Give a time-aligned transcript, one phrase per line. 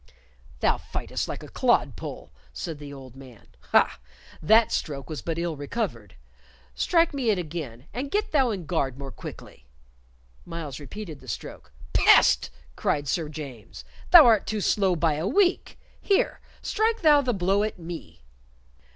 [0.61, 3.45] "Thou fightest like a clodpole," said the old man.
[3.71, 3.99] "Ha,
[4.41, 6.15] that stroke was but ill recovered.
[6.73, 9.67] Strike me it again, and get thou in guard more quickly."
[10.43, 11.71] Myles repeated the stroke.
[11.93, 13.85] "Pest!" cried Sir James.
[14.09, 15.77] "Thou art too slow by a week.
[16.01, 18.23] Here, strike thou the blow at me."